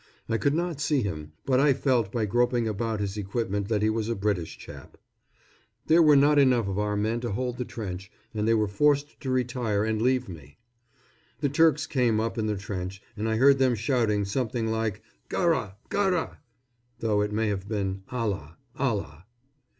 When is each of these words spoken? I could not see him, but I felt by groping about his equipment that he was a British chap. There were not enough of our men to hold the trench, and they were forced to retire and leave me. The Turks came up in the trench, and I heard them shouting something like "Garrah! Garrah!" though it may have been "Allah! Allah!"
I 0.27 0.39
could 0.39 0.55
not 0.55 0.81
see 0.81 1.03
him, 1.03 1.33
but 1.45 1.59
I 1.59 1.73
felt 1.73 2.11
by 2.11 2.25
groping 2.25 2.67
about 2.67 2.99
his 2.99 3.17
equipment 3.17 3.67
that 3.67 3.83
he 3.83 3.89
was 3.91 4.09
a 4.09 4.15
British 4.15 4.57
chap. 4.57 4.97
There 5.85 6.01
were 6.01 6.15
not 6.15 6.39
enough 6.39 6.67
of 6.67 6.79
our 6.79 6.97
men 6.97 7.19
to 7.19 7.33
hold 7.33 7.57
the 7.59 7.65
trench, 7.65 8.11
and 8.33 8.47
they 8.47 8.55
were 8.55 8.67
forced 8.67 9.19
to 9.21 9.29
retire 9.29 9.83
and 9.85 10.01
leave 10.01 10.27
me. 10.27 10.57
The 11.41 11.49
Turks 11.49 11.85
came 11.85 12.19
up 12.19 12.39
in 12.39 12.47
the 12.47 12.57
trench, 12.57 12.99
and 13.15 13.29
I 13.29 13.35
heard 13.35 13.59
them 13.59 13.75
shouting 13.75 14.25
something 14.25 14.65
like 14.71 15.03
"Garrah! 15.29 15.75
Garrah!" 15.91 16.37
though 16.97 17.21
it 17.21 17.31
may 17.31 17.49
have 17.49 17.69
been 17.69 18.01
"Allah! 18.09 18.57
Allah!" 18.79 19.25